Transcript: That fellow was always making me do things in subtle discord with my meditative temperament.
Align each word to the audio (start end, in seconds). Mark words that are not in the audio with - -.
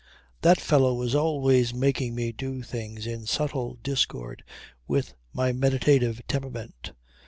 That 0.41 0.59
fellow 0.59 0.95
was 0.95 1.13
always 1.13 1.75
making 1.75 2.15
me 2.15 2.31
do 2.31 2.63
things 2.63 3.05
in 3.05 3.27
subtle 3.27 3.75
discord 3.83 4.43
with 4.87 5.13
my 5.31 5.51
meditative 5.51 6.21
temperament. 6.27 6.93